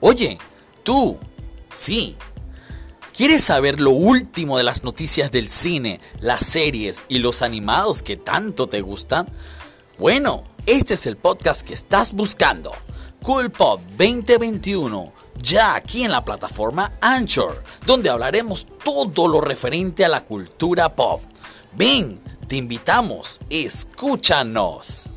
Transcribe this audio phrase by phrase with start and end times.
[0.00, 0.38] Oye,
[0.82, 1.18] tú,
[1.70, 2.16] sí.
[3.14, 8.16] ¿Quieres saber lo último de las noticias del cine, las series y los animados que
[8.16, 9.28] tanto te gustan?
[9.98, 12.72] Bueno, este es el podcast que estás buscando.
[13.22, 20.08] Cool Pop 2021, ya aquí en la plataforma Anchor, donde hablaremos todo lo referente a
[20.08, 21.20] la cultura pop.
[21.76, 25.09] Ven, te invitamos, escúchanos.